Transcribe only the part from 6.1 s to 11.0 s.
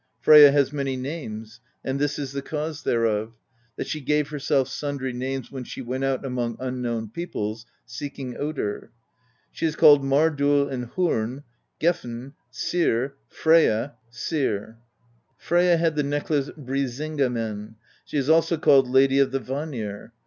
among unknown peoples seek ing Odr: she is called Mardoll and